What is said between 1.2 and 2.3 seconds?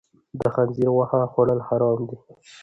خوړل حرام دي.